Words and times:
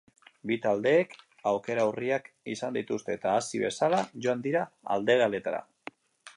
Bi 0.51 0.55
taldeek 0.61 1.11
aukera 1.51 1.83
urriak 1.91 2.31
izan 2.55 2.79
dituzte, 2.79 3.19
eta 3.19 3.35
hasi 3.41 3.63
bezala 3.67 4.03
joan 4.27 4.45
dira 4.49 4.67
aldageletara. 4.97 5.65